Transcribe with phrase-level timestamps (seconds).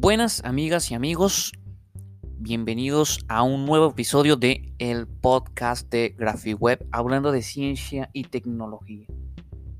[0.00, 1.52] Buenas amigas y amigos,
[2.38, 9.06] bienvenidos a un nuevo episodio de el podcast de GraphicWeb hablando de ciencia y tecnología.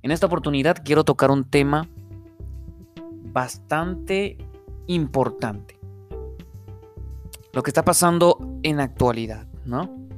[0.00, 1.86] En esta oportunidad quiero tocar un tema
[3.30, 4.38] bastante
[4.86, 5.78] importante.
[7.52, 10.08] Lo que está pasando en la actualidad, ¿no?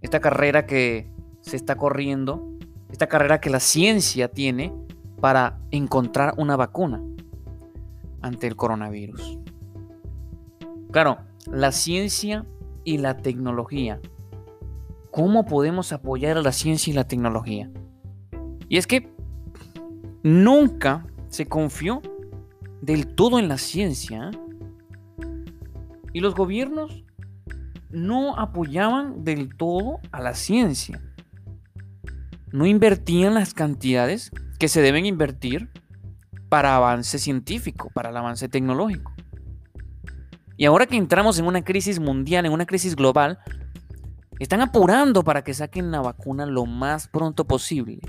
[0.00, 1.10] Esta carrera que
[1.42, 2.56] se está corriendo,
[2.90, 4.72] esta carrera que la ciencia tiene
[5.20, 7.02] para encontrar una vacuna
[8.22, 9.41] ante el coronavirus.
[10.92, 11.20] Claro,
[11.50, 12.44] la ciencia
[12.84, 13.98] y la tecnología.
[15.10, 17.70] ¿Cómo podemos apoyar a la ciencia y la tecnología?
[18.68, 19.10] Y es que
[20.22, 22.02] nunca se confió
[22.82, 24.30] del todo en la ciencia.
[24.30, 24.38] ¿eh?
[26.12, 27.04] Y los gobiernos
[27.90, 31.00] no apoyaban del todo a la ciencia.
[32.50, 35.70] No invertían las cantidades que se deben invertir
[36.50, 39.12] para avance científico, para el avance tecnológico.
[40.56, 43.38] Y ahora que entramos en una crisis mundial, en una crisis global,
[44.38, 48.00] están apurando para que saquen la vacuna lo más pronto posible.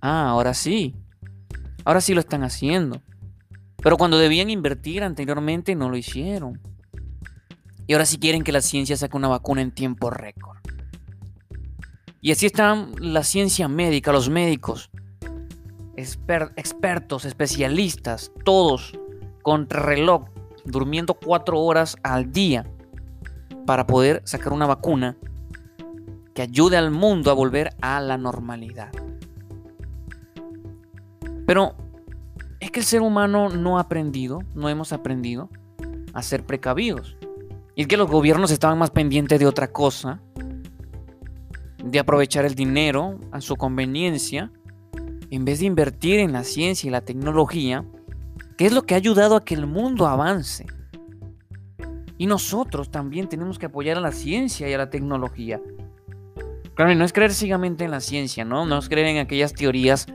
[0.00, 0.96] Ah, ahora sí.
[1.84, 3.00] Ahora sí lo están haciendo.
[3.82, 6.60] Pero cuando debían invertir anteriormente no lo hicieron.
[7.86, 10.58] Y ahora sí quieren que la ciencia saque una vacuna en tiempo récord.
[12.20, 14.90] Y así están la ciencia médica, los médicos,
[15.96, 18.92] expertos, especialistas, todos
[19.42, 20.24] contra reloj,
[20.64, 22.66] durmiendo cuatro horas al día
[23.66, 25.16] para poder sacar una vacuna
[26.34, 28.90] que ayude al mundo a volver a la normalidad.
[31.46, 31.74] Pero
[32.60, 35.48] es que el ser humano no ha aprendido, no hemos aprendido
[36.12, 37.16] a ser precavidos.
[37.74, 40.20] Y es que los gobiernos estaban más pendientes de otra cosa,
[41.82, 44.52] de aprovechar el dinero a su conveniencia
[45.30, 47.84] en vez de invertir en la ciencia y la tecnología,
[48.60, 50.66] que es lo que ha ayudado a que el mundo avance.
[52.18, 55.62] Y nosotros también tenemos que apoyar a la ciencia y a la tecnología.
[56.74, 58.66] Claro, no es creer ciegamente en la ciencia, ¿no?
[58.66, 60.08] No es creer en aquellas teorías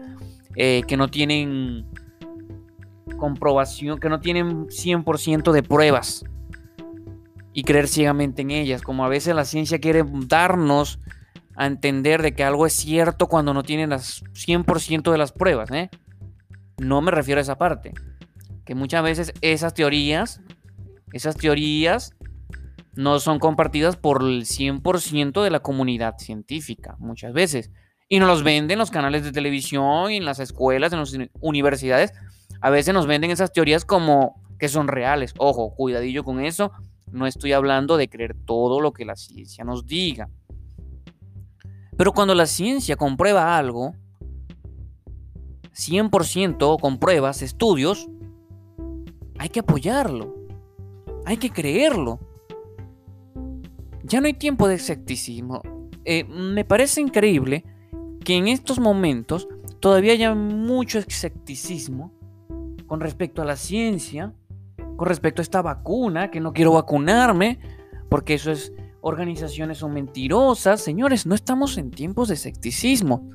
[0.56, 1.88] eh, que no tienen
[3.18, 6.24] comprobación, que no tienen 100% de pruebas.
[7.52, 11.00] Y creer ciegamente en ellas, como a veces la ciencia quiere darnos
[11.56, 15.72] a entender de que algo es cierto cuando no tienen las 100% de las pruebas.
[15.72, 15.90] ¿eh?
[16.78, 17.92] No me refiero a esa parte.
[18.66, 20.42] Que muchas veces esas teorías,
[21.14, 22.16] esas teorías
[22.96, 27.72] no son compartidas por el 100% de la comunidad científica, muchas veces.
[28.08, 32.14] Y nos los venden los canales de televisión, en las escuelas, en las universidades.
[32.62, 35.34] A veces nos venden esas teorías como que son reales.
[35.38, 36.72] Ojo, cuidadillo con eso.
[37.12, 40.30] No estoy hablando de creer todo lo que la ciencia nos diga.
[41.98, 43.96] Pero cuando la ciencia comprueba algo,
[45.74, 48.08] 100% con pruebas, estudios,
[49.46, 50.34] hay que apoyarlo.
[51.24, 52.20] Hay que creerlo.
[54.04, 55.62] Ya no hay tiempo de escepticismo.
[56.04, 57.64] Eh, me parece increíble
[58.24, 59.48] que en estos momentos
[59.80, 62.12] todavía haya mucho escepticismo
[62.88, 64.34] con respecto a la ciencia,
[64.98, 67.60] con respecto a esta vacuna, que no quiero vacunarme,
[68.10, 70.82] porque eso es organizaciones son mentirosas.
[70.82, 73.30] Señores, no estamos en tiempos de escepticismo.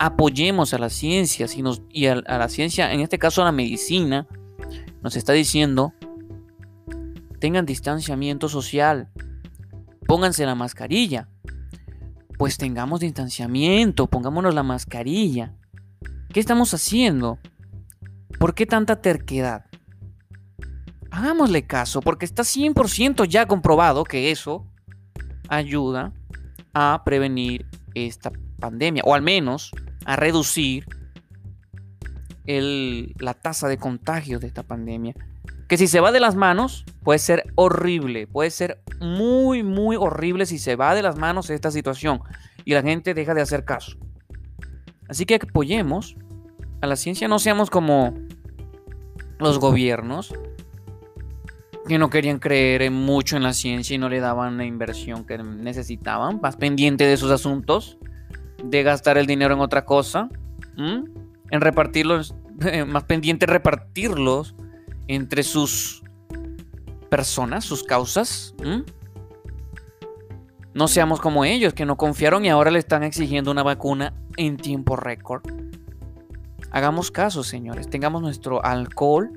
[0.00, 1.46] Apoyemos a la ciencia
[1.90, 4.26] y a, la ciencia, en este caso a la medicina,
[5.04, 5.92] nos está diciendo,
[7.38, 9.10] tengan distanciamiento social,
[10.06, 11.28] pónganse la mascarilla.
[12.38, 15.54] Pues tengamos distanciamiento, pongámonos la mascarilla.
[16.32, 17.38] ¿Qué estamos haciendo?
[18.40, 19.66] ¿Por qué tanta terquedad?
[21.10, 24.66] Hagámosle caso, porque está 100% ya comprobado que eso
[25.48, 26.14] ayuda
[26.72, 29.70] a prevenir esta pandemia, o al menos
[30.06, 30.86] a reducir
[32.46, 35.14] la tasa de contagio de esta pandemia.
[35.68, 40.46] Que si se va de las manos, puede ser horrible, puede ser muy, muy horrible
[40.46, 42.20] si se va de las manos esta situación
[42.64, 43.96] y la gente deja de hacer caso.
[45.08, 46.16] Así que apoyemos
[46.80, 48.14] a la ciencia, no seamos como
[49.38, 50.34] los gobiernos
[51.86, 55.36] que no querían creer mucho en la ciencia y no le daban la inversión que
[55.38, 57.98] necesitaban, más pendiente de sus asuntos,
[58.62, 60.30] de gastar el dinero en otra cosa,
[61.50, 62.34] en repartirlos,
[62.86, 64.54] más pendiente repartirlos
[65.08, 66.02] entre sus
[67.10, 68.54] personas, sus causas.
[70.72, 74.56] No seamos como ellos, que no confiaron y ahora le están exigiendo una vacuna en
[74.56, 75.42] tiempo récord.
[76.70, 77.88] Hagamos caso, señores.
[77.88, 79.30] Tengamos nuestro alcohol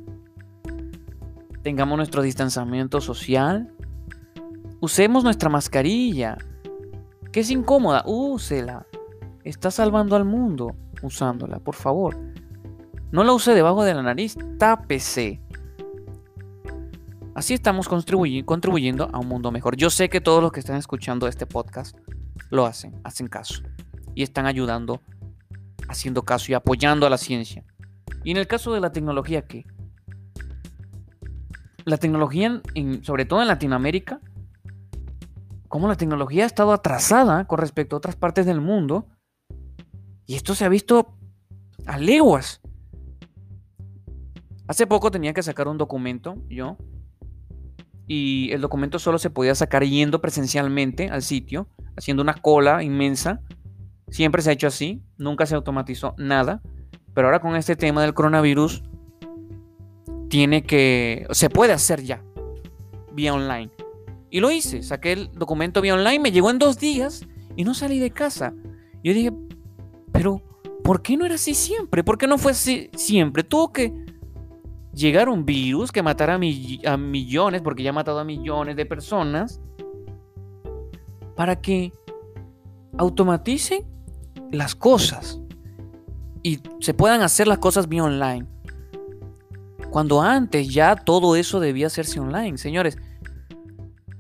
[1.68, 3.74] tengamos nuestro distanciamiento social,
[4.80, 6.38] usemos nuestra mascarilla,
[7.34, 8.88] que es incómoda, úsela.
[9.44, 12.18] Está salvando al mundo usándola, por favor.
[13.12, 15.42] No la use debajo de la nariz, tápese.
[17.36, 19.78] Así estamos contribuyendo a un mundo mejor.
[19.78, 21.96] Yo sé que todos los que están escuchando este podcast
[22.50, 23.62] lo hacen, hacen caso
[24.16, 25.02] y están ayudando,
[25.88, 27.64] haciendo caso y apoyando a la ciencia.
[28.24, 29.66] Y en el caso de la tecnología, ¿qué?
[31.86, 32.62] La tecnología,
[33.04, 34.20] sobre todo en Latinoamérica,
[35.68, 39.08] como la tecnología ha estado atrasada con respecto a otras partes del mundo,
[40.28, 41.18] y esto se ha visto
[41.86, 42.62] a leguas.
[44.68, 46.78] Hace poco tenía que sacar un documento, yo,
[48.08, 53.42] y el documento solo se podía sacar yendo presencialmente al sitio, haciendo una cola inmensa.
[54.10, 56.62] Siempre se ha hecho así, nunca se automatizó nada,
[57.14, 58.84] pero ahora con este tema del coronavirus
[60.30, 62.24] tiene que se puede hacer ya
[63.14, 63.72] vía online.
[64.30, 67.26] Y lo hice, saqué el documento vía online, me llegó en dos días
[67.56, 68.54] y no salí de casa.
[69.04, 69.32] Yo dije,
[70.12, 70.42] pero
[70.84, 72.04] ¿por qué no era así siempre?
[72.04, 73.44] ¿Por qué no fue así siempre?
[73.44, 73.94] Tuvo que
[74.94, 79.62] llegar un virus que matara a, millones, porque ya ha matado a millones de personas,
[81.36, 81.94] para que
[82.98, 83.86] automatice
[84.52, 85.40] las cosas
[86.42, 88.48] y se puedan hacer las cosas bien online.
[89.92, 92.58] Cuando antes ya todo eso debía hacerse online.
[92.58, 92.98] Señores,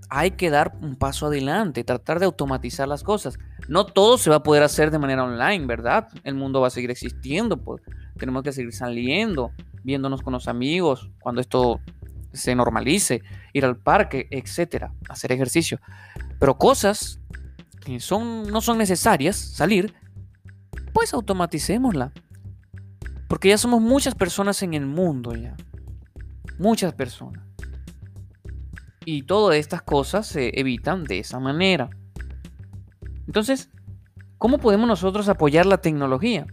[0.09, 3.37] hay que dar un paso adelante, tratar de automatizar las cosas.
[3.67, 6.07] No todo se va a poder hacer de manera online, ¿verdad?
[6.23, 7.81] El mundo va a seguir existiendo, pues.
[8.17, 9.51] tenemos que seguir saliendo,
[9.83, 11.79] viéndonos con los amigos, cuando esto
[12.33, 13.21] se normalice,
[13.53, 15.79] ir al parque, etcétera, hacer ejercicio.
[16.39, 17.19] Pero cosas
[17.83, 19.93] que son, no son necesarias salir,
[20.93, 22.13] pues automaticémosla.
[23.27, 25.55] Porque ya somos muchas personas en el mundo ya.
[26.57, 27.46] Muchas personas.
[29.09, 31.89] Y todas estas cosas se evitan de esa manera.
[33.25, 33.69] Entonces,
[34.37, 36.45] ¿cómo podemos nosotros apoyar la tecnología?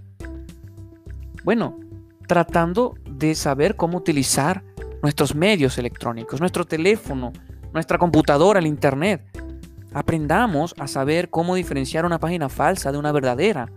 [1.42, 1.80] Bueno,
[2.28, 4.62] tratando de saber cómo utilizar
[5.02, 7.32] nuestros medios electrónicos, nuestro teléfono,
[7.72, 9.20] nuestra computadora, el Internet.
[9.92, 13.68] Aprendamos a saber cómo diferenciar una página falsa de una verdadera.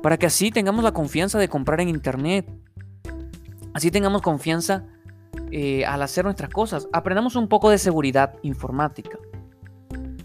[0.00, 2.48] Para que así tengamos la confianza de comprar en Internet.
[3.74, 4.86] Así tengamos confianza
[5.50, 6.88] eh, al hacer nuestras cosas.
[6.92, 9.18] Aprendamos un poco de seguridad informática.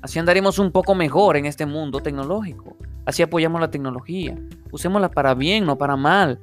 [0.01, 2.77] Así andaremos un poco mejor en este mundo tecnológico.
[3.05, 4.37] Así apoyamos la tecnología.
[4.71, 6.39] Usémosla para bien, no para mal.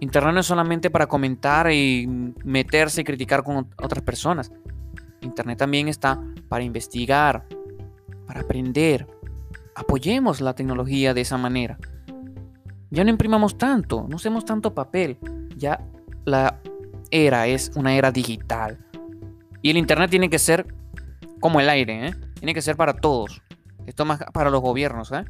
[0.00, 2.06] Internet no es solamente para comentar y
[2.44, 4.52] meterse y criticar con otras personas.
[5.22, 7.46] Internet también está para investigar,
[8.26, 9.06] para aprender.
[9.74, 11.78] Apoyemos la tecnología de esa manera.
[12.90, 15.18] Ya no imprimamos tanto, no usemos tanto papel.
[15.56, 15.80] Ya
[16.24, 16.60] la
[17.10, 18.84] era es una era digital.
[19.62, 20.66] Y el Internet tiene que ser
[21.40, 22.14] como el aire, ¿eh?
[22.34, 23.42] tiene que ser para todos.
[23.86, 25.24] Esto más para los gobiernos, ¿eh?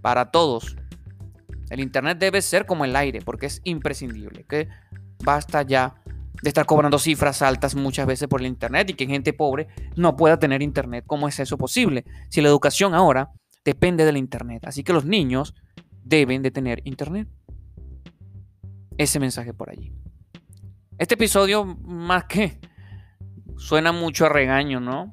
[0.00, 0.76] para todos.
[1.70, 4.44] El Internet debe ser como el aire, porque es imprescindible.
[4.44, 4.68] Que
[5.24, 5.94] basta ya
[6.42, 10.16] de estar cobrando cifras altas muchas veces por el Internet y que gente pobre no
[10.16, 11.04] pueda tener Internet.
[11.06, 12.04] ¿Cómo es eso posible?
[12.28, 13.32] Si la educación ahora
[13.64, 14.64] depende del Internet.
[14.66, 15.54] Así que los niños
[16.02, 17.28] deben de tener Internet.
[18.98, 19.92] Ese mensaje por allí.
[20.96, 22.60] Este episodio, más que
[23.56, 25.12] suena mucho a regaño, ¿no?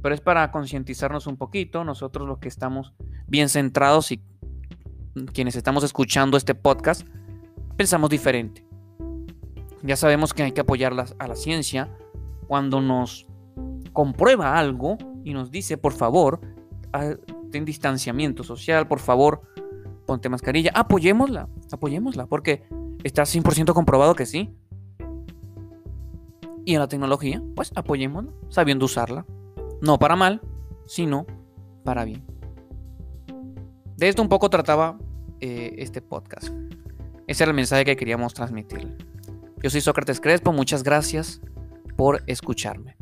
[0.00, 2.94] Pero es para concientizarnos un poquito, nosotros los que estamos
[3.26, 4.22] bien centrados y
[5.32, 7.04] quienes estamos escuchando este podcast,
[7.76, 8.64] pensamos diferente.
[9.82, 11.90] Ya sabemos que hay que apoyar a la ciencia
[12.46, 13.26] cuando nos
[13.92, 16.40] comprueba algo y nos dice, por favor,
[17.50, 19.42] ten distanciamiento social, por favor,
[20.06, 22.62] ponte mascarilla, apoyémosla, apoyémosla, porque
[23.02, 24.54] está 100% comprobado que sí.
[26.64, 29.26] Y en la tecnología, pues apoyémosla, sabiendo usarla.
[29.80, 30.40] No para mal,
[30.86, 31.26] sino
[31.84, 32.24] para bien.
[33.96, 34.98] De esto un poco trataba
[35.40, 36.48] eh, este podcast.
[37.26, 38.96] Ese era el mensaje que queríamos transmitir.
[39.62, 41.40] Yo soy Sócrates Crespo, muchas gracias
[41.96, 42.96] por escucharme.